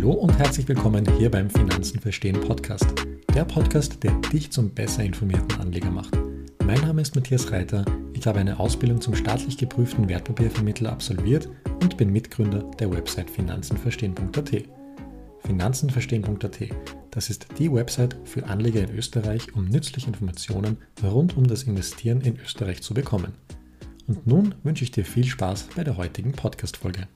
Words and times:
Hallo 0.00 0.12
und 0.12 0.38
herzlich 0.38 0.66
willkommen 0.66 1.06
hier 1.18 1.30
beim 1.30 1.50
Finanzen 1.50 2.00
verstehen 2.00 2.40
Podcast. 2.40 2.86
Der 3.34 3.44
Podcast, 3.44 4.02
der 4.02 4.12
dich 4.32 4.50
zum 4.50 4.70
besser 4.70 5.04
informierten 5.04 5.60
Anleger 5.60 5.90
macht. 5.90 6.16
Mein 6.64 6.80
Name 6.80 7.02
ist 7.02 7.14
Matthias 7.14 7.52
Reiter. 7.52 7.84
Ich 8.14 8.26
habe 8.26 8.38
eine 8.38 8.58
Ausbildung 8.58 9.02
zum 9.02 9.14
staatlich 9.14 9.58
geprüften 9.58 10.08
Wertpapiervermittler 10.08 10.90
absolviert 10.90 11.50
und 11.82 11.98
bin 11.98 12.14
Mitgründer 12.14 12.62
der 12.78 12.90
Website 12.90 13.28
finanzenverstehen.at. 13.28 14.64
Finanzenverstehen.at, 15.44 16.58
das 17.10 17.28
ist 17.28 17.48
die 17.58 17.70
Website 17.70 18.16
für 18.24 18.46
Anleger 18.46 18.80
in 18.80 18.96
Österreich, 18.96 19.54
um 19.54 19.66
nützliche 19.66 20.06
Informationen 20.06 20.78
rund 21.02 21.36
um 21.36 21.46
das 21.46 21.64
Investieren 21.64 22.22
in 22.22 22.38
Österreich 22.40 22.80
zu 22.80 22.94
bekommen. 22.94 23.34
Und 24.06 24.26
nun 24.26 24.54
wünsche 24.62 24.82
ich 24.82 24.92
dir 24.92 25.04
viel 25.04 25.26
Spaß 25.26 25.68
bei 25.76 25.84
der 25.84 25.98
heutigen 25.98 26.32
Podcast-Folge. 26.32 27.06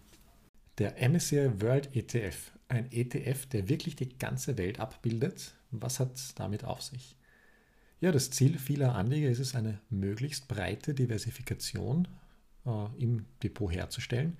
Der 0.76 0.96
MSCI 1.08 1.62
World 1.62 1.88
ETF, 1.94 2.53
ein 2.68 2.90
ETF, 2.90 3.46
der 3.46 3.68
wirklich 3.68 3.96
die 3.96 4.18
ganze 4.18 4.58
Welt 4.58 4.80
abbildet. 4.80 5.54
Was 5.70 6.00
hat 6.00 6.38
damit 6.38 6.64
auf 6.64 6.82
sich? 6.82 7.16
Ja, 8.00 8.12
das 8.12 8.30
Ziel 8.30 8.58
vieler 8.58 8.94
Anleger 8.94 9.30
ist 9.30 9.38
es, 9.38 9.54
eine 9.54 9.80
möglichst 9.90 10.48
breite 10.48 10.94
Diversifikation 10.94 12.08
äh, 12.66 12.86
im 12.98 13.26
Depot 13.42 13.72
herzustellen. 13.72 14.36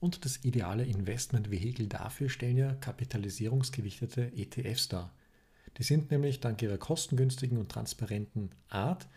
Und 0.00 0.24
das 0.24 0.44
ideale 0.44 0.84
Investmentvehikel 0.84 1.86
dafür 1.86 2.28
stellen 2.28 2.56
ja 2.56 2.74
kapitalisierungsgewichtete 2.74 4.32
ETFs 4.36 4.88
dar. 4.88 5.14
Die 5.78 5.82
sind 5.82 6.10
nämlich 6.10 6.40
dank 6.40 6.60
ihrer 6.62 6.78
kostengünstigen 6.78 7.58
und 7.58 7.70
transparenten 7.70 8.50
Art 8.68 9.08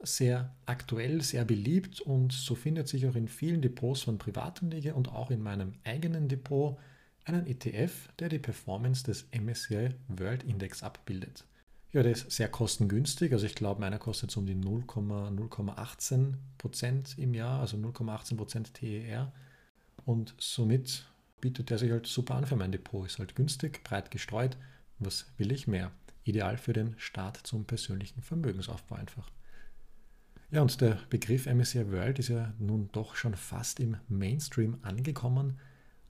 sehr 0.00 0.54
aktuell, 0.64 1.22
sehr 1.22 1.44
beliebt 1.44 2.00
und 2.00 2.32
so 2.32 2.54
findet 2.54 2.86
sich 2.86 3.06
auch 3.06 3.16
in 3.16 3.28
vielen 3.28 3.62
Depots 3.62 4.02
von 4.02 4.18
Privatanleger 4.18 4.94
und 4.94 5.08
auch 5.08 5.30
in 5.30 5.42
meinem 5.42 5.74
eigenen 5.84 6.28
Depot 6.28 6.78
einen 7.28 7.46
ETF, 7.46 8.08
der 8.18 8.28
die 8.28 8.38
Performance 8.38 9.04
des 9.04 9.26
MSCI 9.32 9.94
World 10.08 10.44
Index 10.44 10.82
abbildet. 10.82 11.44
Ja, 11.92 12.02
der 12.02 12.12
ist 12.12 12.30
sehr 12.30 12.48
kostengünstig, 12.48 13.32
also 13.32 13.46
ich 13.46 13.54
glaube, 13.54 13.80
meiner 13.80 13.98
kostet 13.98 14.30
so 14.30 14.40
um 14.40 14.46
die 14.46 14.54
0,18% 14.54 17.18
im 17.18 17.34
Jahr, 17.34 17.60
also 17.60 17.78
0,18% 17.78 18.74
TER 18.74 19.32
und 20.04 20.34
somit 20.38 21.06
bietet 21.40 21.70
der 21.70 21.78
sich 21.78 21.90
halt 21.90 22.06
super 22.06 22.34
an 22.34 22.46
für 22.46 22.56
mein 22.56 22.72
Depot. 22.72 23.06
Ist 23.06 23.18
halt 23.18 23.36
günstig, 23.36 23.82
breit 23.84 24.10
gestreut. 24.10 24.56
Was 24.98 25.26
will 25.36 25.52
ich 25.52 25.66
mehr? 25.66 25.92
Ideal 26.24 26.58
für 26.58 26.72
den 26.72 26.94
Start 26.98 27.38
zum 27.38 27.64
persönlichen 27.64 28.22
Vermögensaufbau 28.22 28.96
einfach. 28.96 29.30
Ja, 30.50 30.62
und 30.62 30.80
der 30.80 30.98
Begriff 31.10 31.46
MSCI 31.46 31.92
World 31.92 32.18
ist 32.18 32.28
ja 32.28 32.52
nun 32.58 32.88
doch 32.92 33.16
schon 33.16 33.34
fast 33.34 33.80
im 33.80 33.96
Mainstream 34.08 34.78
angekommen. 34.82 35.58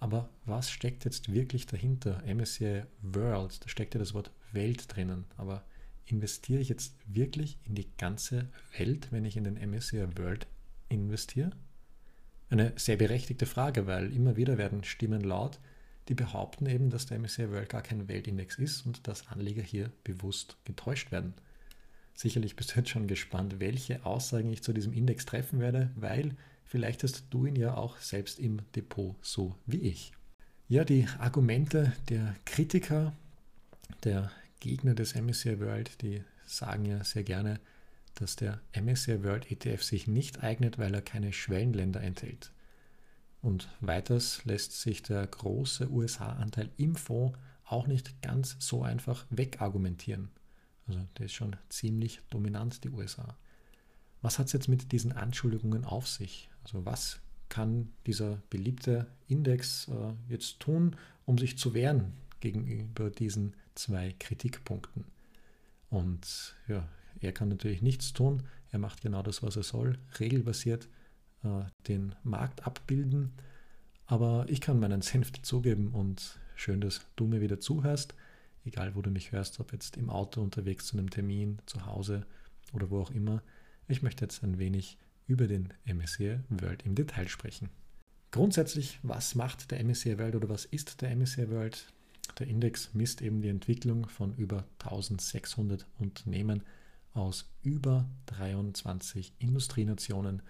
Aber 0.00 0.28
was 0.44 0.70
steckt 0.70 1.04
jetzt 1.04 1.32
wirklich 1.32 1.66
dahinter? 1.66 2.22
MSCI 2.24 2.82
World, 3.02 3.64
da 3.64 3.68
steckt 3.68 3.94
ja 3.94 3.98
das 3.98 4.14
Wort 4.14 4.30
Welt 4.52 4.94
drinnen. 4.94 5.24
Aber 5.36 5.64
investiere 6.06 6.60
ich 6.60 6.68
jetzt 6.68 6.94
wirklich 7.06 7.58
in 7.64 7.74
die 7.74 7.88
ganze 7.96 8.48
Welt, 8.77 9.08
wenn 9.10 9.24
ich 9.24 9.36
in 9.36 9.44
den 9.44 9.58
MSCI 9.70 10.16
World 10.16 10.46
investiere? 10.88 11.50
Eine 12.50 12.72
sehr 12.77 12.96
berechtigte 12.96 13.44
Frage, 13.44 13.86
weil 13.86 14.14
immer 14.14 14.36
wieder 14.36 14.56
werden 14.56 14.84
Stimmen 14.84 15.20
laut, 15.22 15.58
die 16.08 16.14
behaupten 16.14 16.66
eben, 16.66 16.88
dass 16.88 17.06
der 17.06 17.18
MSCI 17.18 17.50
World 17.50 17.68
gar 17.68 17.83
kein 17.83 18.08
Weltindex 18.08 18.56
ist 18.56 18.86
und 18.86 19.06
dass 19.06 19.28
Anleger 19.28 19.62
hier 19.62 19.90
bewusst 20.05 20.56
getäuscht 20.64 21.12
werden. 21.12 21.34
Sicherlich 22.14 22.56
bist 22.56 22.70
du 22.70 22.80
jetzt 22.80 22.88
schon 22.88 23.06
gespannt, 23.06 23.60
welche 23.60 24.05
Aussagen 24.06 24.50
ich 24.50 24.62
zu 24.62 24.72
diesem 24.72 24.92
Index 24.92 25.27
treffen 25.27 25.60
werde, 25.60 25.90
weil 25.94 26.36
vielleicht 26.69 27.02
hast 27.02 27.24
du 27.30 27.47
ihn 27.47 27.56
ja 27.56 27.74
auch 27.74 27.98
selbst 27.98 28.38
im 28.38 28.61
Depot, 28.74 29.16
so 29.22 29.56
wie 29.66 29.80
ich. 29.80 30.12
Ja, 30.69 30.84
die 30.84 31.06
Argumente 31.19 31.92
der 32.08 32.36
Kritiker, 32.44 33.14
der 34.05 34.30
Gegner 34.61 34.95
des 34.95 35.14
MSCI 35.14 35.61
World, 35.61 36.02
die 36.02 36.23
sagen 36.45 36.84
ja 36.84 37.02
sehr 37.05 37.24
gerne, 37.24 37.61
dass 38.14 38.36
der 38.36 38.61
MSCI 38.79 39.23
World 39.23 39.51
ETF 39.51 39.83
sich 39.83 40.06
nicht 40.06 40.42
eignet, 40.42 40.79
weil 40.79 40.95
er 40.95 41.02
keine 41.02 41.33
Schwellenländer 41.33 42.02
enthält. 42.02 42.52
Und 43.40 43.68
weiters 43.80 44.45
lässt 44.45 44.80
sich 44.80 45.02
der 45.02 45.27
große 45.27 45.90
USA-Anteil 45.90 46.70
im 46.77 46.96
Fonds 46.96 47.39
auch 47.64 47.86
nicht 47.86 48.20
ganz 48.23 48.56
so 48.58 48.83
einfach 48.83 49.27
wegargumentieren. 49.30 50.30
Also 50.86 51.00
der 51.18 51.27
ist 51.27 51.35
schon 51.35 51.56
ziemlich 51.68 52.20
dominant, 52.30 52.83
die 52.83 52.90
USA. 52.90 53.36
Was 54.23 54.39
hat 54.39 54.46
es 54.46 54.52
jetzt 54.52 54.68
mit 54.68 54.90
diesen 54.90 55.12
Anschuldigungen 55.12 55.85
auf 55.85 56.08
sich? 56.08 56.48
Also 56.68 56.84
was 56.84 57.20
kann 57.48 57.92
dieser 58.06 58.42
beliebte 58.51 59.06
Index 59.27 59.89
äh, 59.89 60.12
jetzt 60.29 60.61
tun, 60.61 60.96
um 61.24 61.39
sich 61.39 61.56
zu 61.56 61.73
wehren 61.73 62.12
gegenüber 62.40 63.08
diesen 63.11 63.55
zwei 63.74 64.14
Kritikpunkten? 64.18 65.05
Und 65.89 66.55
ja, 66.68 66.86
er 67.20 67.33
kann 67.33 67.48
natürlich 67.48 67.80
nichts 67.80 68.12
tun. 68.12 68.42
Er 68.70 68.79
macht 68.79 69.01
genau 69.01 69.23
das, 69.23 69.42
was 69.42 69.56
er 69.56 69.62
soll, 69.62 69.98
regelbasiert 70.20 70.89
äh, 71.42 71.62
den 71.86 72.14
Markt 72.23 72.67
abbilden. 72.67 73.33
Aber 74.05 74.45
ich 74.48 74.61
kann 74.61 74.79
meinen 74.79 75.00
Senf 75.00 75.33
dazugeben 75.33 75.89
und 75.89 76.39
schön, 76.55 76.83
dass 76.83 77.06
du 77.17 77.27
mir 77.27 77.40
wieder 77.40 77.61
zuhörst 77.61 78.14
egal 78.68 78.95
wo 78.95 79.02
du 79.02 79.11
mich 79.11 79.33
hörst, 79.33 79.61
ob 79.61 79.73
jetzt 79.73 79.96
im 79.96 80.11
Auto 80.11 80.42
unterwegs 80.42 80.86
zu 80.86 80.98
einem 80.98 81.11
Termin, 81.11 81.58
zu 81.67 81.86
Hause 81.86 82.27
oder 82.73 82.90
wo 82.90 83.00
auch 83.00 83.11
immer. 83.11 83.42
Ich 83.89 84.02
möchte 84.02 84.24
jetzt 84.24 84.42
ein 84.45 84.58
wenig 84.58 84.98
über 85.28 85.46
den 85.46 85.72
MSCI 85.84 86.40
World 86.48 86.84
im 86.84 86.96
Detail 86.96 87.28
sprechen. 87.28 87.68
Grundsätzlich, 88.33 88.98
was 89.02 89.36
macht 89.36 89.70
der 89.70 89.83
MSCI 89.84 90.18
World 90.18 90.34
oder 90.34 90.48
was 90.48 90.64
ist 90.64 91.00
der 91.00 91.14
MSCI 91.14 91.48
World? 91.50 91.92
Der 92.39 92.48
Index 92.48 92.92
misst 92.94 93.22
eben 93.22 93.40
die 93.40 93.48
Entwicklung 93.48 94.08
von 94.08 94.34
über 94.34 94.64
1600 94.80 95.86
Unternehmen 95.98 96.62
aus 97.14 97.50
über 97.62 98.08
23 98.27 99.34
Industrienationen 99.38 100.42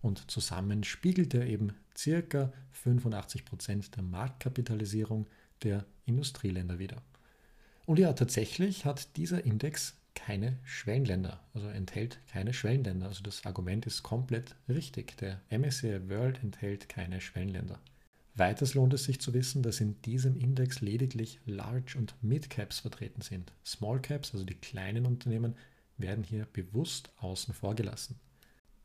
und 0.00 0.30
zusammen 0.30 0.84
spiegelt 0.84 1.34
er 1.34 1.46
eben 1.46 1.72
circa 1.96 2.52
85 2.70 3.44
Prozent 3.44 3.96
der 3.96 4.02
Marktkapitalisierung 4.02 5.26
der 5.62 5.84
Industrieländer 6.04 6.78
wider. 6.78 7.02
Und 7.86 7.98
ja, 7.98 8.12
tatsächlich 8.12 8.84
hat 8.84 9.16
dieser 9.16 9.44
Index 9.44 9.96
keine 10.16 10.58
Schwellenländer, 10.64 11.40
also 11.54 11.68
enthält 11.68 12.18
keine 12.26 12.52
Schwellenländer. 12.52 13.06
Also 13.06 13.22
das 13.22 13.46
Argument 13.46 13.86
ist 13.86 14.02
komplett 14.02 14.56
richtig. 14.68 15.16
Der 15.18 15.40
MSCI 15.50 16.08
World 16.08 16.42
enthält 16.42 16.88
keine 16.88 17.20
Schwellenländer. 17.20 17.78
Weiters 18.34 18.74
lohnt 18.74 18.92
es 18.92 19.04
sich 19.04 19.20
zu 19.20 19.32
wissen, 19.32 19.62
dass 19.62 19.80
in 19.80 20.00
diesem 20.02 20.36
Index 20.36 20.80
lediglich 20.80 21.38
Large- 21.46 21.96
und 21.96 22.14
Mid-Caps 22.22 22.80
vertreten 22.80 23.22
sind. 23.22 23.52
Small 23.64 24.00
Caps, 24.00 24.32
also 24.34 24.44
die 24.44 24.54
kleinen 24.54 25.06
Unternehmen, 25.06 25.54
werden 25.96 26.24
hier 26.24 26.46
bewusst 26.52 27.10
außen 27.20 27.54
vor 27.54 27.74
gelassen. 27.74 28.18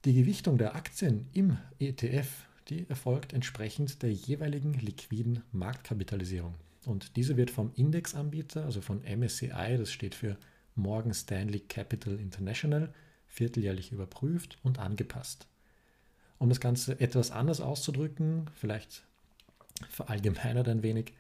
Die 0.06 0.14
Gewichtung 0.14 0.58
der 0.58 0.76
Aktien 0.76 1.28
im 1.34 1.58
ETF, 1.80 2.28
die 2.70 2.90
erfolgt 2.90 3.34
entsprechend 3.34 4.02
der 4.02 4.14
jeweiligen 4.14 4.74
liquiden 4.74 5.44
Marktkapitalisierung. 5.52 6.56
Und 6.86 7.16
diese 7.18 7.38
wird 7.38 7.52
vom 7.52 7.72
Indexanbieter, 7.76 8.66
also 8.66 8.82
von 8.82 9.02
MSCI, 9.04 9.76
das 9.78 9.92
steht 9.92 10.16
für 10.16 10.38
Morgan 10.76 11.14
Stanley 11.14 11.60
Capital 11.60 12.20
International, 12.20 12.94
vierteljährlich 13.28 13.92
überprüft 13.92 14.58
und 14.64 14.80
angepasst. 14.80 15.48
Um 16.38 16.50
das 16.50 16.60
Ganze 16.60 17.00
etwas 17.00 17.32
anders 17.32 17.62
auszudrücken, 17.62 18.50
vielleicht 18.56 19.06
verallgemeinert 19.90 20.68
ein 20.68 20.84
wenig, 20.84 21.14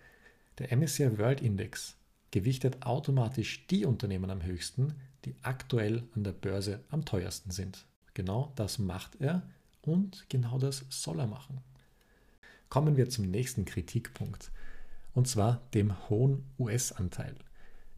der 0.57 0.75
MSCI 0.75 1.17
World 1.17 1.41
Index 1.41 1.95
gewichtet 2.31 2.85
automatisch 2.85 3.67
die 3.67 3.85
Unternehmen 3.85 4.29
am 4.29 4.43
höchsten, 4.43 4.95
die 5.25 5.35
aktuell 5.41 6.03
an 6.15 6.23
der 6.23 6.31
Börse 6.31 6.83
am 6.89 7.05
teuersten 7.05 7.51
sind. 7.51 7.85
Genau 8.13 8.51
das 8.55 8.79
macht 8.79 9.19
er 9.19 9.43
und 9.81 10.25
genau 10.29 10.57
das 10.57 10.85
soll 10.89 11.19
er 11.19 11.27
machen. 11.27 11.59
Kommen 12.69 12.97
wir 12.97 13.09
zum 13.09 13.29
nächsten 13.29 13.65
Kritikpunkt 13.65 14.51
und 15.13 15.27
zwar 15.27 15.61
dem 15.73 16.09
hohen 16.09 16.45
US-Anteil. 16.57 17.35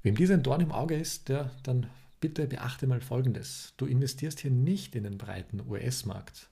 Wem 0.04 0.16
dieser 0.16 0.34
ein 0.34 0.44
Dorn 0.44 0.60
im 0.60 0.74
Auge 0.74 0.96
ist, 0.96 1.30
der 1.30 1.50
dann 1.64 1.88
bitte 2.20 2.46
beachte 2.46 2.88
mal 2.88 3.00
Folgendes. 3.00 3.74
Du 3.78 3.86
investierst 3.86 4.42
hier 4.42 4.52
nicht 4.52 4.96
in 4.96 5.06
den 5.06 5.18
breiten 5.18 5.62
US-Markt, 5.66 6.50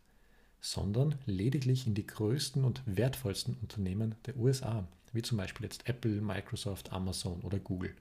sondern 0.62 1.15
lediglich 1.25 1.86
in 1.86 1.94
die 1.94 2.07
größten 2.07 2.63
und 2.63 2.81
wertvollsten 2.86 3.57
Unternehmen 3.62 4.15
der 4.25 4.38
USA, 4.38 4.88
wie 5.12 5.21
zum 5.21 5.38
Beispiel 5.38 5.65
jetzt 5.65 5.89
Apple, 5.89 6.21
Microsoft, 6.21 6.94
Amazon 6.94 7.42
oder 7.42 7.59
Google. 7.59 7.94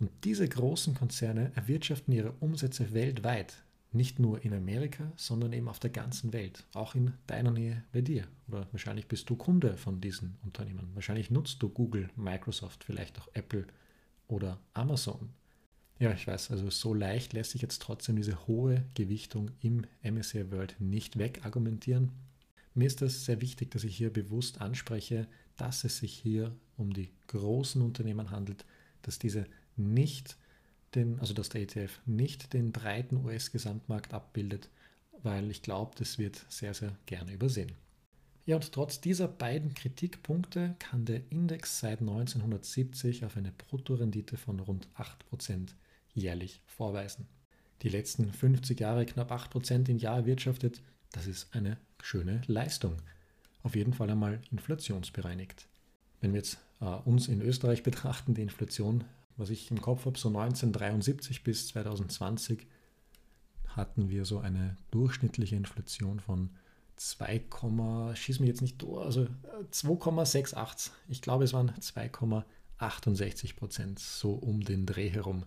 Und 0.00 0.10
diese 0.24 0.48
großen 0.48 0.94
Konzerne 0.94 1.52
erwirtschaften 1.54 2.14
ihre 2.14 2.32
Umsätze 2.40 2.94
weltweit, 2.94 3.54
nicht 3.92 4.18
nur 4.18 4.46
in 4.46 4.54
Amerika, 4.54 5.12
sondern 5.16 5.52
eben 5.52 5.68
auf 5.68 5.78
der 5.78 5.90
ganzen 5.90 6.32
Welt, 6.32 6.64
auch 6.72 6.94
in 6.94 7.12
deiner 7.26 7.50
Nähe 7.50 7.84
bei 7.92 8.00
dir. 8.00 8.24
Oder 8.48 8.66
wahrscheinlich 8.72 9.08
bist 9.08 9.28
du 9.28 9.36
Kunde 9.36 9.76
von 9.76 10.00
diesen 10.00 10.38
Unternehmen. 10.42 10.88
Wahrscheinlich 10.94 11.30
nutzt 11.30 11.62
du 11.62 11.68
Google, 11.68 12.08
Microsoft, 12.16 12.82
vielleicht 12.82 13.18
auch 13.20 13.28
Apple 13.34 13.66
oder 14.28 14.60
Amazon. 14.74 15.30
Ja, 15.98 16.12
ich 16.12 16.26
weiß, 16.26 16.50
also 16.50 16.68
so 16.68 16.92
leicht 16.92 17.32
lässt 17.32 17.52
sich 17.52 17.62
jetzt 17.62 17.80
trotzdem 17.80 18.16
diese 18.16 18.46
hohe 18.46 18.84
Gewichtung 18.94 19.50
im 19.60 19.86
MSCI 20.02 20.50
World 20.50 20.76
nicht 20.78 21.18
wegargumentieren. 21.18 22.12
Mir 22.74 22.86
ist 22.86 23.00
das 23.00 23.24
sehr 23.24 23.40
wichtig, 23.40 23.70
dass 23.70 23.84
ich 23.84 23.96
hier 23.96 24.12
bewusst 24.12 24.60
anspreche, 24.60 25.26
dass 25.56 25.84
es 25.84 25.98
sich 25.98 26.12
hier 26.12 26.54
um 26.76 26.92
die 26.92 27.10
großen 27.28 27.80
Unternehmen 27.80 28.30
handelt, 28.30 28.66
dass 29.00 29.18
diese 29.18 29.46
nicht 29.76 30.36
den, 30.94 31.18
also 31.20 31.32
dass 31.32 31.48
der 31.48 31.62
ETF 31.62 32.00
nicht 32.04 32.52
den 32.52 32.72
breiten 32.72 33.16
US-Gesamtmarkt 33.24 34.12
abbildet, 34.12 34.68
weil 35.22 35.50
ich 35.50 35.62
glaube, 35.62 35.94
das 35.96 36.18
wird 36.18 36.44
sehr, 36.50 36.74
sehr 36.74 36.94
gerne 37.06 37.32
übersehen. 37.32 37.72
Ja, 38.46 38.54
und 38.54 38.70
trotz 38.70 39.00
dieser 39.00 39.26
beiden 39.26 39.74
Kritikpunkte 39.74 40.76
kann 40.78 41.04
der 41.04 41.20
Index 41.30 41.80
seit 41.80 42.00
1970 42.00 43.24
auf 43.24 43.36
eine 43.36 43.50
Bruttorendite 43.50 44.36
von 44.36 44.60
rund 44.60 44.88
8% 44.96 45.70
jährlich 46.14 46.62
vorweisen. 46.64 47.26
Die 47.82 47.88
letzten 47.88 48.32
50 48.32 48.78
Jahre 48.78 49.04
knapp 49.04 49.32
8% 49.32 49.88
im 49.88 49.98
Jahr 49.98 50.18
erwirtschaftet, 50.18 50.80
das 51.10 51.26
ist 51.26 51.54
eine 51.54 51.76
schöne 52.00 52.40
Leistung. 52.46 52.96
Auf 53.64 53.74
jeden 53.74 53.92
Fall 53.92 54.10
einmal 54.10 54.40
inflationsbereinigt. 54.52 55.66
Wenn 56.20 56.32
wir 56.32 56.38
jetzt 56.38 56.58
äh, 56.80 56.84
uns 56.84 57.26
in 57.26 57.42
Österreich 57.42 57.82
betrachten, 57.82 58.34
die 58.34 58.42
Inflation, 58.42 59.02
was 59.36 59.50
ich 59.50 59.72
im 59.72 59.80
Kopf 59.80 60.06
habe, 60.06 60.18
so 60.18 60.28
1973 60.28 61.42
bis 61.42 61.66
2020 61.68 62.64
hatten 63.66 64.08
wir 64.08 64.24
so 64.24 64.38
eine 64.38 64.76
durchschnittliche 64.92 65.56
Inflation 65.56 66.20
von 66.20 66.50
2, 66.96 67.44
schieß 68.14 68.40
mich 68.40 68.48
jetzt 68.48 68.62
nicht 68.62 68.82
also 68.84 69.28
2,68. 69.72 70.88
Äh, 70.88 70.90
ich 71.08 71.22
glaube, 71.22 71.44
es 71.44 71.52
waren 71.52 71.70
2,68 71.70 73.56
Prozent, 73.56 73.98
so 73.98 74.32
um 74.32 74.62
den 74.62 74.86
Dreh 74.86 75.10
herum. 75.10 75.44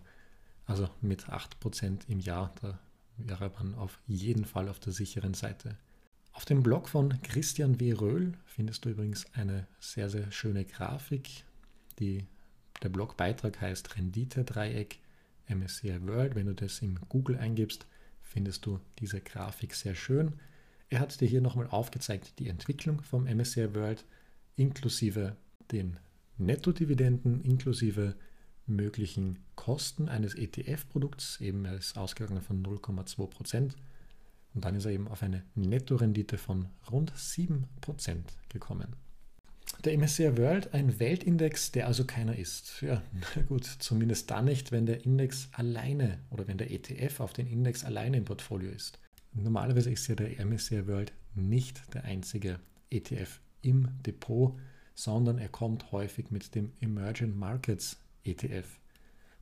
Also 0.66 0.88
mit 1.01 1.30
8 1.30 1.60
Prozent 1.60 2.06
im 2.07 2.19
Jahr, 2.19 2.54
da 2.62 2.80
wäre 3.18 3.51
man 3.57 3.75
auf 3.75 4.00
jeden 4.07 4.46
Fall 4.46 4.69
auf 4.69 4.80
der 4.80 4.94
sicheren 4.94 5.34
Seite. 5.34 5.78
Auf 6.31 6.46
dem 6.46 6.63
Blog 6.63 6.88
von 6.88 7.22
Christian 7.24 7.80
W. 7.80 7.94
Röhl 7.94 8.34
findest 8.45 8.86
du 8.86 8.90
übrigens 8.90 9.25
eine 9.34 9.68
sehr, 9.80 10.10
sehr 10.10 10.31
schöne 10.31 10.63
Grafik. 10.63 11.44
Die, 12.00 12.25
der 12.81 12.90
Blogbeitrag 12.90 13.60
heißt 13.60 13.98
Rendite-Dreieck 13.98 15.00
MSCI 15.48 16.07
World. 16.07 16.36
Wenn 16.36 16.45
du 16.45 16.54
das 16.54 16.80
in 16.81 17.00
Google 17.10 17.38
eingibst, 17.38 17.88
findest 18.22 18.66
du 18.66 18.80
diese 19.00 19.19
Grafik 19.19 19.74
sehr 19.74 19.95
schön. 19.95 20.40
Er 20.89 21.00
hat 21.00 21.21
dir 21.21 21.27
hier 21.27 21.41
nochmal 21.41 21.68
aufgezeigt 21.68 22.39
die 22.39 22.50
Entwicklung 22.50 23.01
vom 23.01 23.25
MSCI 23.25 23.75
World 23.75 24.06
inklusive 24.56 25.36
den 25.71 25.97
Nettodividenden, 26.38 27.41
inklusive 27.41 28.15
möglichen 28.65 29.39
Kosten 29.56 30.09
eines 30.09 30.36
ETF-Produkts. 30.36 31.41
Eben 31.41 31.65
er 31.65 31.75
ist 31.75 31.97
ausgegangen 31.97 32.41
von 32.41 32.63
0,2 32.63 33.27
Prozent. 33.27 33.75
Und 34.56 34.65
dann 34.65 34.75
ist 34.75 34.86
er 34.86 34.91
eben 34.91 35.07
auf 35.07 35.21
eine 35.21 35.44
Nettorendite 35.56 36.38
von 36.38 36.69
rund 36.89 37.13
7% 37.13 37.65
gekommen. 38.50 38.95
Der 39.85 39.97
MSCI 39.97 40.38
World, 40.38 40.74
ein 40.74 41.00
Weltindex, 41.00 41.71
der 41.71 41.85
also 41.88 42.03
keiner 42.03 42.35
ist. 42.35 42.81
Ja, 42.81 43.03
na 43.35 43.44
gut, 43.44 43.65
zumindest 43.65 44.31
dann 44.31 44.45
nicht, 44.45 44.71
wenn 44.71 44.88
der 44.88 45.06
Index 45.06 45.50
alleine 45.51 46.19
oder 46.31 46.47
wenn 46.47 46.57
der 46.57 46.71
ETF 46.71 47.19
auf 47.19 47.33
den 47.33 47.47
Index 47.47 47.85
alleine 47.85 48.18
im 48.18 48.25
Portfolio 48.25 48.71
ist. 48.71 49.00
Normalerweise 49.34 49.92
ist 49.92 50.08
ja 50.08 50.16
der 50.16 50.44
MSCI 50.46 50.88
World 50.88 51.14
nicht 51.36 51.94
der 51.94 52.04
einzige 52.04 52.60
ETF 52.90 53.40
im 53.62 53.88
Depot, 54.06 54.58
sondern 54.96 55.38
er 55.38 55.50
kommt 55.50 55.92
häufig 55.92 56.31
mit 56.31 56.56
dem 56.56 56.72
Emerging 56.81 57.38
Markets 57.38 57.98
ETF. 58.24 58.80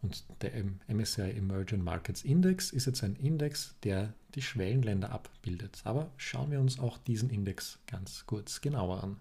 Und 0.01 0.25
der 0.41 0.51
MSCI 0.87 1.31
Emerging 1.31 1.83
Markets 1.83 2.23
Index 2.23 2.71
ist 2.71 2.85
jetzt 2.85 3.03
ein 3.03 3.15
Index, 3.15 3.75
der 3.83 4.13
die 4.35 4.41
Schwellenländer 4.41 5.11
abbildet. 5.11 5.81
Aber 5.83 6.11
schauen 6.17 6.51
wir 6.51 6.59
uns 6.59 6.79
auch 6.79 6.97
diesen 6.99 7.29
Index 7.29 7.79
ganz 7.87 8.25
kurz 8.27 8.61
genauer 8.61 9.03
an. 9.03 9.17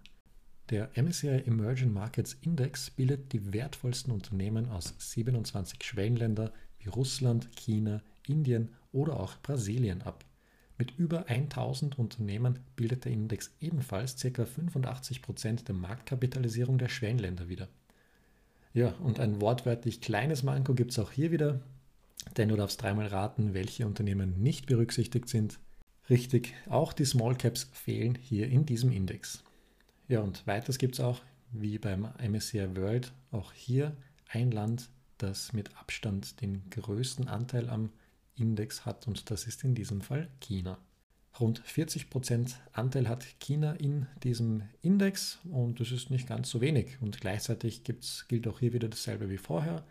Der 0.68 0.90
MSCI 1.00 1.44
Emerging 1.46 1.92
Markets 1.92 2.36
Index 2.42 2.90
bildet 2.90 3.32
die 3.32 3.52
wertvollsten 3.52 4.12
Unternehmen 4.12 4.68
aus 4.68 4.94
27 4.98 5.82
Schwellenländern 5.82 6.50
wie 6.80 6.88
Russland, 6.88 7.48
China, 7.56 8.02
Indien 8.26 8.74
oder 8.92 9.18
auch 9.18 9.40
Brasilien 9.42 10.02
ab. 10.02 10.24
Mit 10.78 10.98
über 10.98 11.28
1000 11.28 11.98
Unternehmen 11.98 12.58
bildet 12.76 13.04
der 13.06 13.12
Index 13.12 13.54
ebenfalls 13.60 14.16
ca. 14.20 14.28
85% 14.28 15.64
der 15.64 15.74
Marktkapitalisierung 15.74 16.76
der 16.78 16.88
Schwellenländer 16.88 17.48
wieder. 17.48 17.68
Ja, 18.74 18.92
und 19.02 19.20
ein 19.20 19.40
wortwörtlich 19.40 20.02
kleines 20.02 20.42
Manko 20.42 20.74
gibt 20.74 20.90
es 20.90 20.98
auch 20.98 21.10
hier 21.10 21.30
wieder, 21.30 21.60
denn 22.36 22.50
du 22.50 22.56
darfst 22.56 22.82
dreimal 22.82 23.06
raten, 23.06 23.54
welche 23.54 23.86
Unternehmen 23.86 24.42
nicht 24.42 24.66
berücksichtigt 24.66 25.30
sind. 25.30 25.58
Richtig, 26.10 26.52
auch 26.68 26.92
die 26.92 27.06
Small 27.06 27.36
Caps 27.36 27.70
fehlen 27.72 28.16
hier 28.20 28.48
in 28.48 28.66
diesem 28.66 28.92
Index. 28.92 29.42
Ja, 30.08 30.20
und 30.20 30.46
weiters 30.46 30.76
gibt 30.76 30.94
es 30.94 31.00
auch, 31.00 31.22
wie 31.52 31.78
beim 31.78 32.08
MSCI 32.18 32.76
World, 32.76 33.12
auch 33.30 33.52
hier 33.52 33.96
ein 34.28 34.50
Land, 34.50 34.90
das 35.16 35.54
mit 35.54 35.74
Abstand 35.78 36.42
den 36.42 36.68
größten 36.68 37.28
Anteil 37.28 37.70
am 37.70 37.90
Index 38.36 38.86
hat 38.86 39.06
und 39.06 39.30
das 39.30 39.46
ist 39.46 39.64
in 39.64 39.74
diesem 39.74 40.00
Fall 40.00 40.28
China. 40.40 40.78
Rund 41.38 41.62
40% 41.62 42.54
Anteil 42.72 43.08
hat 43.08 43.26
China 43.40 43.72
in 43.72 44.06
diesem 44.22 44.62
Index 44.80 45.38
und 45.50 45.80
das 45.80 45.90
ist 45.90 46.10
nicht 46.10 46.26
ganz 46.26 46.48
so 46.48 46.62
wenig. 46.62 47.00
Und 47.02 47.20
gleichzeitig 47.20 47.82
gilt 47.84 48.48
auch 48.48 48.58
hier 48.58 48.72
wieder 48.72 48.88
dasselbe 48.88 49.28
wie 49.28 49.36
vorher. 49.36 49.84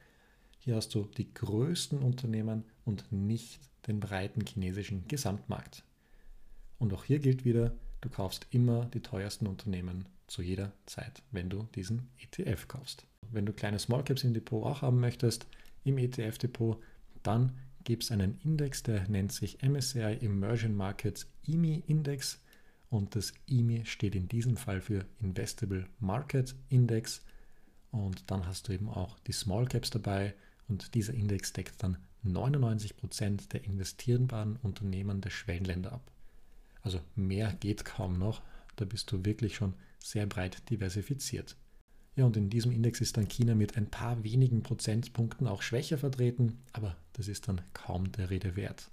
Hier 0.57 0.75
hast 0.75 0.95
du 0.95 1.05
die 1.05 1.31
größten 1.31 1.99
Unternehmen 1.99 2.63
und 2.83 3.11
nicht 3.11 3.59
den 3.85 3.99
breiten 3.99 4.43
chinesischen 4.43 5.07
Gesamtmarkt. 5.07 5.83
Und 6.79 6.93
auch 6.93 7.03
hier 7.03 7.19
gilt 7.19 7.45
wieder, 7.45 7.75
du 8.01 8.09
kaufst 8.09 8.47
immer 8.49 8.85
die 8.85 9.01
teuersten 9.01 9.45
Unternehmen 9.45 10.07
zu 10.25 10.41
jeder 10.41 10.73
Zeit, 10.87 11.21
wenn 11.29 11.49
du 11.49 11.67
diesen 11.75 12.09
ETF 12.17 12.67
kaufst. 12.67 13.05
Wenn 13.31 13.45
du 13.45 13.53
kleine 13.53 13.77
Small 13.77 14.03
Caps 14.03 14.23
im 14.23 14.33
Depot 14.33 14.65
auch 14.65 14.81
haben 14.81 14.99
möchtest, 14.99 15.45
im 15.83 15.99
ETF-Depot, 15.99 16.81
dann 17.21 17.51
gibt 17.85 18.03
es 18.03 18.11
einen 18.11 18.37
Index, 18.43 18.83
der 18.83 19.07
nennt 19.07 19.31
sich 19.31 19.61
MSCI 19.63 20.17
Emerging 20.21 20.75
Markets 20.75 21.27
EMI 21.47 21.83
Index 21.87 22.41
und 22.89 23.15
das 23.15 23.31
EMI 23.47 23.85
steht 23.85 24.15
in 24.15 24.27
diesem 24.27 24.57
Fall 24.57 24.81
für 24.81 25.05
Investable 25.21 25.85
Market 25.99 26.55
Index 26.69 27.23
und 27.91 28.29
dann 28.29 28.45
hast 28.45 28.67
du 28.67 28.73
eben 28.73 28.89
auch 28.89 29.17
die 29.19 29.31
Small 29.31 29.67
Caps 29.67 29.91
dabei 29.91 30.33
und 30.67 30.95
dieser 30.95 31.13
Index 31.13 31.53
deckt 31.53 31.81
dann 31.81 31.97
99% 32.25 33.49
der 33.49 33.63
investierbaren 33.63 34.57
Unternehmen 34.57 35.21
der 35.21 35.29
Schwellenländer 35.29 35.93
ab. 35.93 36.11
Also 36.81 36.99
mehr 37.15 37.53
geht 37.53 37.85
kaum 37.85 38.17
noch, 38.17 38.41
da 38.75 38.85
bist 38.85 39.11
du 39.11 39.23
wirklich 39.23 39.55
schon 39.55 39.75
sehr 39.99 40.25
breit 40.25 40.69
diversifiziert. 40.69 41.55
Ja, 42.15 42.25
und 42.25 42.37
in 42.37 42.49
diesem 42.49 42.71
Index 42.71 43.01
ist 43.01 43.17
dann 43.17 43.27
China 43.27 43.55
mit 43.55 43.75
ein 43.75 43.87
paar 43.87 44.23
wenigen 44.23 44.63
Prozentpunkten 44.63 45.47
auch 45.47 45.61
schwächer 45.61 45.97
vertreten, 45.97 46.59
aber 46.71 46.95
das 47.13 47.27
ist 47.27 47.47
dann 47.47 47.61
kaum 47.73 48.11
der 48.13 48.29
Rede 48.29 48.55
wert. 48.55 48.89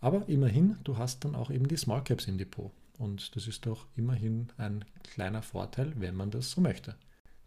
Aber 0.00 0.28
immerhin, 0.28 0.76
du 0.84 0.96
hast 0.96 1.24
dann 1.24 1.34
auch 1.34 1.50
eben 1.50 1.68
die 1.68 1.76
Small 1.76 2.02
Caps 2.04 2.26
im 2.26 2.38
Depot. 2.38 2.70
Und 2.98 3.34
das 3.36 3.48
ist 3.48 3.66
doch 3.66 3.86
immerhin 3.96 4.48
ein 4.56 4.84
kleiner 5.02 5.42
Vorteil, 5.42 5.92
wenn 5.96 6.14
man 6.14 6.30
das 6.30 6.50
so 6.50 6.60
möchte. 6.60 6.94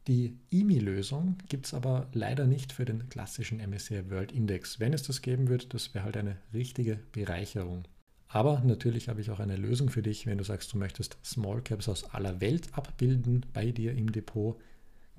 Die 0.08 0.38
IMI-Lösung 0.52 1.38
gibt 1.50 1.66
es 1.66 1.74
aber 1.74 2.08
leider 2.14 2.46
nicht 2.46 2.72
für 2.72 2.86
den 2.86 3.10
klassischen 3.10 3.60
MSCI 3.60 4.10
World 4.10 4.32
Index. 4.32 4.80
Wenn 4.80 4.94
es 4.94 5.04
das 5.04 5.22
geben 5.22 5.50
wird, 5.50 5.74
das 5.74 5.94
wäre 5.94 6.06
halt 6.06 6.18
eine 6.18 6.38
richtige 6.54 7.00
Bereicherung. 7.12 7.84
Aber 8.30 8.62
natürlich 8.62 9.10
habe 9.10 9.22
ich 9.22 9.32
auch 9.32 9.40
eine 9.40 9.56
Lösung 9.56 9.90
für 9.90 10.02
dich, 10.02 10.26
wenn 10.26 10.38
du 10.38 10.44
sagst, 10.44 10.74
du 10.74 10.78
möchtest 10.78 11.18
Small 11.26 11.62
Caps 11.62 11.90
aus 11.90 12.04
aller 12.06 12.40
Welt 12.42 12.70
abbilden 12.74 13.46
bei 13.54 13.72
dir 13.72 13.94
im 13.94 14.12
Depot 14.12 14.58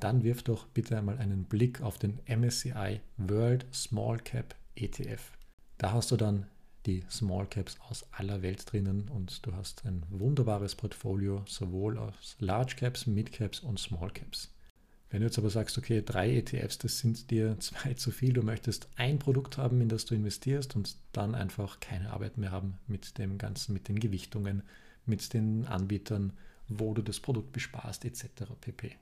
dann 0.00 0.22
wirf 0.22 0.42
doch 0.42 0.66
bitte 0.66 0.96
einmal 0.96 1.18
einen 1.18 1.44
Blick 1.44 1.80
auf 1.80 1.98
den 1.98 2.20
MSCI 2.26 3.00
World 3.16 3.66
Small 3.72 4.18
Cap 4.18 4.54
ETF. 4.74 5.32
Da 5.78 5.92
hast 5.92 6.10
du 6.10 6.16
dann 6.16 6.46
die 6.86 7.04
Small 7.10 7.46
Caps 7.46 7.76
aus 7.88 8.06
aller 8.12 8.42
Welt 8.42 8.70
drinnen 8.70 9.08
und 9.08 9.44
du 9.44 9.54
hast 9.54 9.84
ein 9.84 10.04
wunderbares 10.08 10.74
Portfolio, 10.74 11.42
sowohl 11.46 11.98
aus 11.98 12.36
Large 12.38 12.76
Caps, 12.76 13.06
Mid 13.06 13.32
Caps 13.32 13.60
und 13.60 13.78
Small 13.78 14.10
Caps. 14.10 14.50
Wenn 15.10 15.20
du 15.20 15.26
jetzt 15.26 15.38
aber 15.38 15.50
sagst, 15.50 15.78
okay, 15.78 16.02
drei 16.04 16.36
ETFs, 16.36 16.78
das 16.78 16.98
sind 16.98 17.30
dir 17.30 17.56
zwei 17.60 17.94
zu 17.94 18.10
viel, 18.10 18.32
du 18.32 18.42
möchtest 18.42 18.88
ein 18.96 19.18
Produkt 19.18 19.58
haben, 19.58 19.80
in 19.80 19.88
das 19.88 20.04
du 20.04 20.14
investierst 20.14 20.76
und 20.76 20.96
dann 21.12 21.34
einfach 21.34 21.80
keine 21.80 22.10
Arbeit 22.10 22.38
mehr 22.38 22.52
haben 22.52 22.78
mit 22.86 23.18
dem 23.18 23.38
Ganzen, 23.38 23.72
mit 23.72 23.88
den 23.88 23.98
Gewichtungen, 23.98 24.62
mit 25.06 25.32
den 25.32 25.66
Anbietern, 25.66 26.32
wo 26.68 26.92
du 26.94 27.02
das 27.02 27.20
Produkt 27.20 27.52
besparst, 27.52 28.04
etc. 28.04 28.26
pp. 28.60 28.96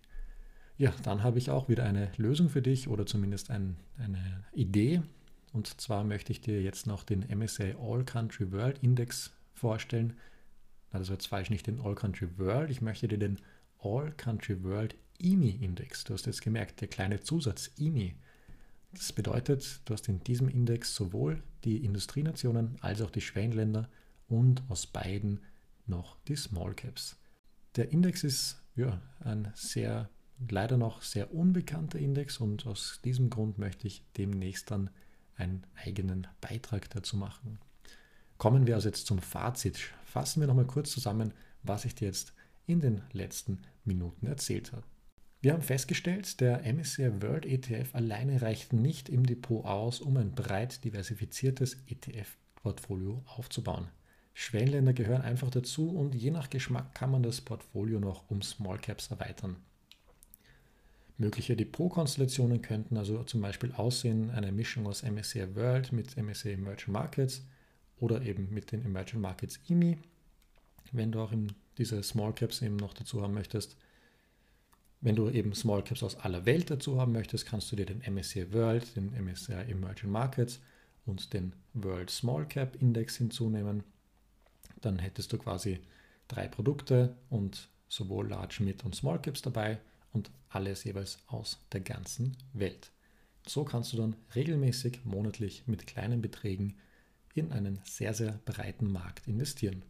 Ja, 0.79 0.93
dann 1.03 1.23
habe 1.23 1.39
ich 1.39 1.51
auch 1.51 1.69
wieder 1.69 1.85
eine 1.85 2.13
Lösung 2.19 2.51
für 2.51 2.61
dich 2.61 2.89
oder 2.89 3.07
zumindest 3.07 3.51
ein, 3.51 3.77
eine 3.97 4.45
Idee. 4.53 5.03
Und 5.53 5.81
zwar 5.81 6.05
möchte 6.05 6.33
ich 6.33 6.43
dir 6.43 6.61
jetzt 6.61 6.87
noch 6.87 7.03
den 7.03 7.21
MSCI 7.21 7.77
All 7.81 8.05
Country 8.05 8.53
World 8.53 8.83
Index 8.83 9.33
vorstellen. 9.55 10.19
Na, 10.93 10.99
das 10.99 11.09
war 11.09 11.15
jetzt 11.15 11.29
falsch, 11.29 11.49
nicht 11.49 11.67
den 11.67 11.81
All 11.81 11.95
Country 11.95 12.29
World. 12.37 12.71
Ich 12.71 12.83
möchte 12.83 13.09
dir 13.09 13.19
den 13.19 13.39
All 13.79 14.13
Country 14.13 14.63
World 14.63 14.95
EMI 15.19 15.51
Index. 15.63 16.05
Du 16.05 16.13
hast 16.13 16.27
jetzt 16.27 16.43
gemerkt, 16.43 16.83
der 16.83 16.89
kleine 16.89 17.21
Zusatz 17.21 17.71
EMI. 17.79 18.15
Das 18.93 19.13
bedeutet, 19.13 19.81
du 19.87 19.95
hast 19.95 20.09
in 20.09 20.21
diesem 20.21 20.49
Index 20.49 20.95
sowohl 20.95 21.43
die 21.65 21.85
Industrienationen 21.85 22.77
als 22.83 23.01
auch 23.01 23.11
die 23.11 23.23
Schwellenländer 23.23 23.89
und 24.29 24.63
aus 24.69 24.87
beiden 24.87 25.41
noch 25.87 26.19
die 26.29 26.37
Small 26.37 26.75
Caps. 26.75 27.17
Der 27.77 27.93
Index 27.93 28.25
ist 28.25 28.63
ja, 28.75 29.01
ein 29.21 29.53
sehr 29.55 30.11
leider 30.49 30.77
noch 30.77 31.03
sehr 31.03 31.35
unbekannter 31.35 31.99
Index 31.99 32.39
und 32.39 32.67
aus 32.67 33.01
diesem 33.05 33.31
Grund 33.31 33.59
möchte 33.59 33.87
ich 33.87 34.03
demnächst 34.17 34.71
dann 34.71 34.91
einen 35.37 35.65
eigenen 35.85 36.27
Beitrag 36.41 36.91
dazu 36.91 37.17
machen. 37.17 37.59
Kommen 38.39 38.67
wir 38.67 38.75
also 38.75 38.89
jetzt 38.89 39.07
zum 39.07 39.19
Fazit. 39.19 39.93
Fassen 40.05 40.41
wir 40.41 40.47
nochmal 40.47 40.67
kurz 40.67 40.91
zusammen, 40.91 41.33
was 41.63 41.85
ich 41.85 41.95
dir 41.95 42.07
jetzt 42.07 42.35
in 42.67 42.81
den 42.81 43.03
letzten 43.13 43.61
Minuten 43.85 44.27
erzählt 44.27 44.73
habe. 44.73 44.85
Wir 45.41 45.53
haben 45.53 45.63
festgestellt, 45.63 46.41
der 46.41 46.63
MSCI 46.71 47.23
World 47.23 47.47
ETF 47.47 47.95
alleine 47.95 48.43
reicht 48.43 48.73
nicht 48.73 49.09
im 49.09 49.25
Depot 49.25 49.65
aus, 49.65 50.01
um 50.01 50.17
ein 50.17 50.33
breit 50.33 50.85
diversifiziertes 50.85 51.77
ETF-Portfolio 51.87 53.23
aufzubauen. 53.27 53.89
Schwellenländer 54.35 54.93
gehören 54.93 55.23
einfach 55.23 55.51
dazu 55.51 55.91
und 55.91 56.15
je 56.15 56.31
nach 56.31 56.51
Geschmack 56.51 56.95
kann 56.95 57.11
man 57.11 57.23
das 57.23 57.41
Portfolio 57.41 58.01
noch 58.01 58.29
um 58.29 58.43
Small 58.43 58.79
Caps 58.79 59.11
erweitern. 59.11 59.57
Mögliche 61.19 61.57
Depotkonstellationen 61.57 62.61
könnten 62.61 62.99
also 62.99 63.23
zum 63.25 63.41
Beispiel 63.41 63.73
aussehen 63.73 64.31
eine 64.31 64.53
Mischung 64.53 64.87
aus 64.87 65.03
MSCI 65.03 65.55
World 65.55 65.93
mit 65.93 66.17
MSCI 66.17 66.53
Emerging 66.53 66.93
Markets 66.93 67.43
oder 67.99 68.21
eben 68.21 68.53
mit 68.53 68.71
den 68.71 68.85
Emerging 68.85 69.23
Markets 69.23 69.59
IMI, 69.69 69.97
wenn 70.93 71.13
du 71.13 71.21
auch 71.21 71.33
diese 71.79 72.03
Small 72.03 72.35
Caps 72.35 72.61
eben 72.61 72.77
noch 72.77 72.93
dazu 72.93 73.23
haben 73.23 73.33
möchtest. 73.33 73.77
Wenn 75.01 75.17
du 75.17 75.31
eben 75.31 75.55
Small 75.55 75.83
Caps 75.83 76.03
aus 76.03 76.17
aller 76.17 76.45
Welt 76.45 76.71
dazu 76.71 77.01
haben 77.01 77.13
möchtest, 77.13 77.47
kannst 77.47 77.73
du 77.73 77.77
dir 77.77 77.87
den 77.87 78.03
MSCI 78.03 78.53
World, 78.53 78.95
den 78.97 79.13
MSCI 79.13 79.71
Emerging 79.71 80.11
Markets 80.11 80.61
und 81.07 81.33
den 81.33 81.55
World 81.73 82.11
Small 82.11 82.47
Cap 82.47 82.77
Index 82.83 83.17
hinzunehmen. 83.17 83.85
Dann 84.83 84.99
hättest 84.99 85.33
du 85.33 85.39
quasi 85.39 85.81
drei 86.29 86.47
Produkte 86.47 87.17
und 87.31 87.69
sowohl 87.89 88.29
Large, 88.29 88.59
Mid 88.61 88.85
und 88.85 88.95
Small 88.95 89.21
Caps 89.23 89.41
dabei 89.41 89.79
und 90.17 90.31
alles 90.49 90.85
jeweils 90.85 91.19
aus 91.27 91.59
der 91.73 91.81
ganzen 91.81 92.37
Welt. 92.55 92.91
So 93.47 93.65
kannst 93.65 93.93
du 93.93 93.99
dann 93.99 94.17
regelmäßig 94.35 95.05
monatlich 95.05 95.65
mit 95.67 95.87
kleinen 95.87 96.23
Beträgen 96.23 96.77
in 97.35 97.53
einen 97.53 97.81
sehr, 97.85 98.15
sehr 98.15 98.41
breiten 98.47 98.91
Markt 98.91 99.29
investieren. 99.29 99.85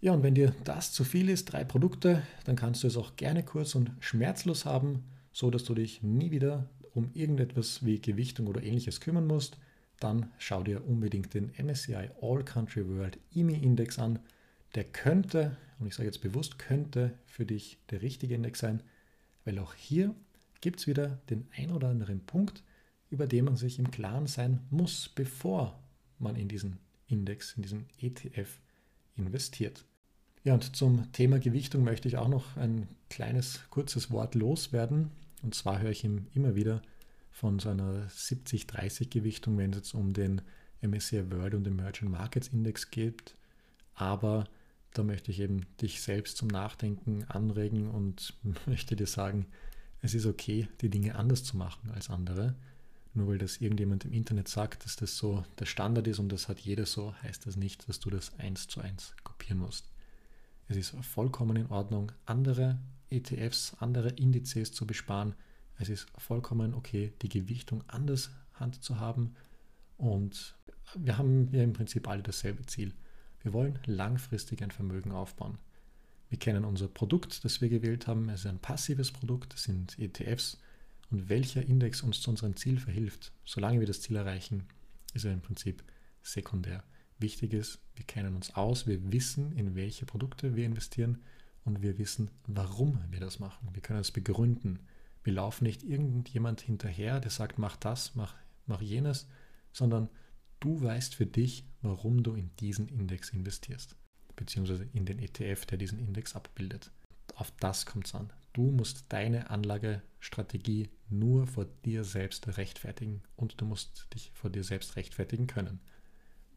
Ja, 0.00 0.12
und 0.12 0.22
wenn 0.22 0.36
dir 0.36 0.54
das 0.62 0.92
zu 0.92 1.02
viel 1.02 1.28
ist, 1.28 1.46
drei 1.46 1.64
Produkte, 1.64 2.22
dann 2.44 2.54
kannst 2.54 2.84
du 2.84 2.86
es 2.86 2.96
auch 2.96 3.16
gerne 3.16 3.42
kurz 3.42 3.74
und 3.74 3.90
schmerzlos 3.98 4.64
haben, 4.64 5.04
so 5.32 5.50
dass 5.50 5.64
du 5.64 5.74
dich 5.74 6.02
nie 6.02 6.30
wieder 6.30 6.68
um 6.94 7.10
irgendetwas 7.12 7.84
wie 7.84 8.00
Gewichtung 8.00 8.46
oder 8.46 8.62
ähnliches 8.62 9.00
kümmern 9.00 9.26
musst. 9.26 9.58
Dann 9.98 10.30
schau 10.38 10.62
dir 10.62 10.86
unbedingt 10.86 11.34
den 11.34 11.50
MSCI 11.58 12.10
All 12.22 12.44
Country 12.44 12.86
World 12.88 13.18
EMI 13.34 13.54
Index 13.54 13.98
an. 13.98 14.20
Der 14.74 14.84
könnte, 14.84 15.56
und 15.80 15.88
ich 15.88 15.94
sage 15.94 16.06
jetzt 16.06 16.22
bewusst, 16.22 16.58
könnte 16.58 17.18
für 17.26 17.44
dich 17.44 17.78
der 17.90 18.02
richtige 18.02 18.34
Index 18.34 18.60
sein, 18.60 18.82
weil 19.46 19.58
auch 19.58 19.72
hier 19.72 20.14
gibt 20.60 20.80
es 20.80 20.86
wieder 20.86 21.20
den 21.30 21.46
ein 21.56 21.70
oder 21.70 21.88
anderen 21.88 22.20
Punkt, 22.26 22.62
über 23.08 23.26
den 23.26 23.46
man 23.46 23.56
sich 23.56 23.78
im 23.78 23.90
Klaren 23.90 24.26
sein 24.26 24.60
muss, 24.68 25.08
bevor 25.08 25.80
man 26.18 26.36
in 26.36 26.48
diesen 26.48 26.78
Index, 27.06 27.54
in 27.54 27.62
diesen 27.62 27.86
ETF 27.98 28.60
investiert. 29.16 29.84
Ja, 30.44 30.54
und 30.54 30.76
zum 30.76 31.10
Thema 31.12 31.38
Gewichtung 31.38 31.84
möchte 31.84 32.08
ich 32.08 32.16
auch 32.16 32.28
noch 32.28 32.56
ein 32.56 32.88
kleines, 33.08 33.60
kurzes 33.70 34.10
Wort 34.10 34.34
loswerden. 34.34 35.10
Und 35.42 35.54
zwar 35.54 35.80
höre 35.80 35.90
ich 35.90 36.04
immer 36.04 36.54
wieder 36.54 36.82
von 37.30 37.58
so 37.58 37.68
einer 37.68 38.06
70-30-Gewichtung, 38.08 39.58
wenn 39.58 39.70
es 39.70 39.76
jetzt 39.78 39.94
um 39.94 40.12
den 40.12 40.42
MSCI 40.82 41.30
World 41.30 41.54
und 41.54 41.66
Emerging 41.66 42.10
Markets 42.10 42.48
Index 42.48 42.90
geht. 42.90 43.36
Aber 43.94 44.44
da 44.96 45.02
möchte 45.02 45.30
ich 45.30 45.40
eben 45.40 45.66
dich 45.80 46.00
selbst 46.00 46.36
zum 46.36 46.48
Nachdenken 46.48 47.24
anregen 47.24 47.90
und 47.90 48.34
möchte 48.66 48.96
dir 48.96 49.06
sagen, 49.06 49.46
es 50.02 50.14
ist 50.14 50.26
okay, 50.26 50.68
die 50.80 50.90
Dinge 50.90 51.16
anders 51.16 51.44
zu 51.44 51.56
machen 51.56 51.90
als 51.90 52.10
andere. 52.10 52.54
Nur 53.14 53.28
weil 53.28 53.38
das 53.38 53.58
irgendjemand 53.58 54.04
im 54.04 54.12
Internet 54.12 54.48
sagt, 54.48 54.84
dass 54.84 54.96
das 54.96 55.16
so 55.16 55.44
der 55.58 55.64
Standard 55.64 56.06
ist 56.06 56.18
und 56.18 56.30
das 56.30 56.48
hat 56.48 56.60
jeder 56.60 56.84
so, 56.84 57.14
heißt 57.22 57.46
das 57.46 57.56
nicht, 57.56 57.88
dass 57.88 57.98
du 57.98 58.10
das 58.10 58.38
eins 58.38 58.68
zu 58.68 58.80
eins 58.80 59.14
kopieren 59.24 59.58
musst. 59.58 59.90
Es 60.68 60.76
ist 60.76 60.94
vollkommen 61.02 61.56
in 61.56 61.66
Ordnung, 61.66 62.12
andere 62.26 62.78
ETFs, 63.08 63.74
andere 63.78 64.10
Indizes 64.10 64.72
zu 64.72 64.86
besparen. 64.86 65.34
Es 65.78 65.88
ist 65.88 66.06
vollkommen 66.18 66.74
okay, 66.74 67.12
die 67.22 67.28
Gewichtung 67.28 67.84
anders 67.86 68.30
Hand 68.54 68.82
zu 68.82 68.98
haben. 68.98 69.34
Und 69.96 70.54
wir 70.94 71.16
haben 71.16 71.48
ja 71.52 71.62
im 71.62 71.72
Prinzip 71.72 72.08
alle 72.08 72.22
dasselbe 72.22 72.66
Ziel. 72.66 72.92
Wir 73.42 73.52
wollen 73.52 73.78
langfristig 73.86 74.62
ein 74.62 74.70
Vermögen 74.70 75.12
aufbauen. 75.12 75.58
Wir 76.28 76.38
kennen 76.38 76.64
unser 76.64 76.88
Produkt, 76.88 77.44
das 77.44 77.60
wir 77.60 77.68
gewählt 77.68 78.06
haben. 78.06 78.28
Es 78.28 78.40
ist 78.40 78.46
ein 78.46 78.58
passives 78.58 79.12
Produkt, 79.12 79.52
das 79.52 79.64
sind 79.64 79.98
ETFs. 79.98 80.58
Und 81.10 81.28
welcher 81.28 81.62
Index 81.62 82.02
uns 82.02 82.20
zu 82.20 82.30
unserem 82.30 82.56
Ziel 82.56 82.80
verhilft, 82.80 83.32
solange 83.44 83.78
wir 83.78 83.86
das 83.86 84.00
Ziel 84.00 84.16
erreichen, 84.16 84.64
ist 85.14 85.24
er 85.24 85.32
im 85.32 85.40
Prinzip 85.40 85.84
sekundär. 86.22 86.82
Wichtig 87.18 87.52
ist, 87.52 87.80
wir 87.94 88.04
kennen 88.04 88.34
uns 88.34 88.54
aus, 88.54 88.86
wir 88.86 89.12
wissen, 89.12 89.52
in 89.52 89.74
welche 89.74 90.04
Produkte 90.04 90.56
wir 90.56 90.66
investieren 90.66 91.22
und 91.64 91.80
wir 91.80 91.98
wissen, 91.98 92.30
warum 92.46 92.98
wir 93.10 93.20
das 93.20 93.38
machen. 93.38 93.68
Wir 93.72 93.82
können 93.82 94.00
es 94.00 94.10
begründen. 94.10 94.80
Wir 95.24 95.32
laufen 95.32 95.64
nicht 95.64 95.82
irgendjemand 95.82 96.60
hinterher, 96.60 97.20
der 97.20 97.30
sagt, 97.30 97.58
mach 97.58 97.76
das, 97.76 98.14
mach, 98.14 98.34
mach 98.66 98.82
jenes, 98.82 99.28
sondern 99.72 100.08
Du 100.60 100.82
weißt 100.82 101.14
für 101.14 101.26
dich, 101.26 101.64
warum 101.82 102.22
du 102.22 102.34
in 102.34 102.50
diesen 102.56 102.88
Index 102.88 103.30
investierst, 103.30 103.96
beziehungsweise 104.36 104.88
in 104.92 105.04
den 105.04 105.18
ETF, 105.18 105.66
der 105.66 105.78
diesen 105.78 105.98
Index 105.98 106.34
abbildet. 106.34 106.90
Auf 107.34 107.52
das 107.60 107.86
kommt 107.86 108.06
es 108.06 108.14
an. 108.14 108.32
Du 108.52 108.70
musst 108.70 109.04
deine 109.10 109.50
Anlagestrategie 109.50 110.88
nur 111.10 111.46
vor 111.46 111.66
dir 111.84 112.04
selbst 112.04 112.56
rechtfertigen 112.56 113.22
und 113.36 113.60
du 113.60 113.66
musst 113.66 114.06
dich 114.14 114.30
vor 114.32 114.48
dir 114.48 114.64
selbst 114.64 114.96
rechtfertigen 114.96 115.46
können. 115.46 115.80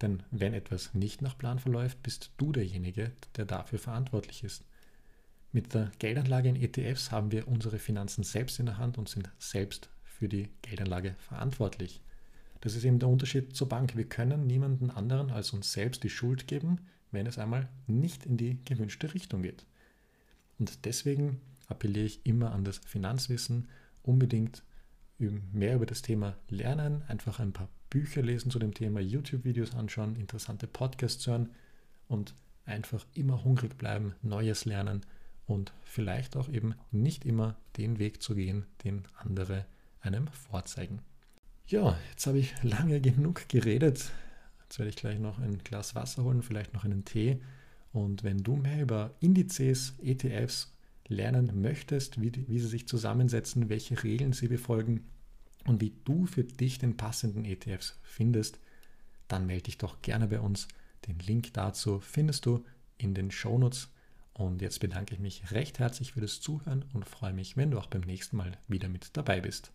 Denn 0.01 0.23
wenn 0.31 0.53
etwas 0.53 0.93
nicht 0.93 1.21
nach 1.21 1.37
Plan 1.37 1.59
verläuft, 1.59 2.01
bist 2.01 2.31
du 2.37 2.53
derjenige, 2.53 3.11
der 3.35 3.45
dafür 3.45 3.79
verantwortlich 3.79 4.45
ist. 4.45 4.63
Mit 5.51 5.73
der 5.73 5.91
Geldanlage 5.99 6.47
in 6.47 6.55
ETFs 6.55 7.11
haben 7.11 7.31
wir 7.31 7.47
unsere 7.47 7.79
Finanzen 7.79 8.23
selbst 8.23 8.59
in 8.59 8.67
der 8.67 8.77
Hand 8.77 8.97
und 8.97 9.09
sind 9.09 9.29
selbst 9.39 9.89
für 10.03 10.29
die 10.29 10.49
Geldanlage 10.61 11.15
verantwortlich. 11.19 12.01
Das 12.61 12.75
ist 12.75 12.83
eben 12.83 12.99
der 12.99 13.09
Unterschied 13.09 13.55
zur 13.55 13.69
Bank. 13.69 13.95
Wir 13.95 14.05
können 14.05 14.45
niemanden 14.45 14.89
anderen 14.89 15.31
als 15.31 15.53
uns 15.53 15.71
selbst 15.71 16.03
die 16.03 16.09
Schuld 16.09 16.47
geben, 16.47 16.79
wenn 17.11 17.25
es 17.25 17.37
einmal 17.37 17.69
nicht 17.87 18.25
in 18.25 18.37
die 18.37 18.59
gewünschte 18.65 19.13
Richtung 19.13 19.41
geht. 19.41 19.65
Und 20.59 20.85
deswegen 20.85 21.39
appelliere 21.67 22.05
ich 22.05 22.25
immer 22.25 22.51
an 22.51 22.63
das 22.63 22.79
Finanzwissen, 22.79 23.67
unbedingt 24.03 24.63
mehr 25.17 25.75
über 25.75 25.85
das 25.85 26.01
Thema 26.01 26.37
lernen, 26.49 27.03
einfach 27.07 27.39
ein 27.39 27.53
paar 27.53 27.69
Bücher 27.89 28.21
lesen 28.21 28.51
zu 28.51 28.59
dem 28.59 28.73
Thema, 28.73 28.99
YouTube-Videos 28.99 29.73
anschauen, 29.75 30.15
interessante 30.15 30.67
Podcasts 30.67 31.25
hören 31.27 31.49
und 32.07 32.33
einfach 32.65 33.05
immer 33.13 33.43
hungrig 33.43 33.77
bleiben, 33.77 34.15
Neues 34.21 34.65
lernen 34.65 35.01
und 35.45 35.73
vielleicht 35.83 36.37
auch 36.37 36.47
eben 36.49 36.75
nicht 36.91 37.25
immer 37.25 37.55
den 37.77 37.99
Weg 37.99 38.21
zu 38.21 38.35
gehen, 38.35 38.65
den 38.83 39.03
andere 39.17 39.65
einem 40.01 40.27
vorzeigen. 40.27 41.01
Ja, 41.69 41.95
jetzt 42.09 42.25
habe 42.25 42.39
ich 42.39 42.51
lange 42.63 42.99
genug 42.99 43.47
geredet. 43.47 44.11
Jetzt 44.63 44.79
werde 44.79 44.89
ich 44.89 44.95
gleich 44.95 45.19
noch 45.19 45.37
ein 45.37 45.59
Glas 45.59 45.93
Wasser 45.93 46.23
holen, 46.23 46.41
vielleicht 46.41 46.73
noch 46.73 46.83
einen 46.83 47.05
Tee. 47.05 47.43
Und 47.93 48.23
wenn 48.23 48.39
du 48.39 48.55
mehr 48.55 48.81
über 48.81 49.13
Indizes, 49.19 49.93
ETFs 50.01 50.73
lernen 51.07 51.61
möchtest, 51.61 52.19
wie, 52.19 52.31
wie 52.47 52.59
sie 52.59 52.67
sich 52.67 52.87
zusammensetzen, 52.87 53.69
welche 53.69 54.03
Regeln 54.03 54.33
sie 54.33 54.47
befolgen 54.47 55.05
und 55.67 55.79
wie 55.79 55.93
du 56.05 56.25
für 56.25 56.43
dich 56.43 56.79
den 56.79 56.97
passenden 56.97 57.45
ETFs 57.45 57.99
findest, 58.01 58.59
dann 59.27 59.45
melde 59.45 59.65
dich 59.65 59.77
doch 59.77 60.01
gerne 60.01 60.27
bei 60.27 60.39
uns. 60.39 60.67
Den 61.07 61.19
Link 61.19 61.53
dazu 61.53 61.99
findest 61.99 62.47
du 62.47 62.65
in 62.97 63.13
den 63.13 63.29
Shownotes. 63.29 63.89
Und 64.33 64.63
jetzt 64.63 64.79
bedanke 64.79 65.13
ich 65.13 65.19
mich 65.19 65.51
recht 65.51 65.77
herzlich 65.77 66.13
für 66.13 66.21
das 66.21 66.41
Zuhören 66.41 66.85
und 66.93 67.05
freue 67.05 67.33
mich, 67.33 67.57
wenn 67.57 67.69
du 67.69 67.77
auch 67.77 67.87
beim 67.87 68.01
nächsten 68.01 68.37
Mal 68.37 68.57
wieder 68.67 68.89
mit 68.89 69.15
dabei 69.15 69.39
bist. 69.39 69.71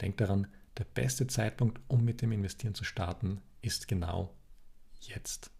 Denk 0.00 0.16
daran, 0.16 0.48
der 0.78 0.84
beste 0.84 1.26
Zeitpunkt, 1.26 1.80
um 1.88 2.04
mit 2.04 2.22
dem 2.22 2.32
Investieren 2.32 2.74
zu 2.74 2.84
starten, 2.84 3.40
ist 3.62 3.88
genau 3.88 4.34
jetzt. 5.00 5.53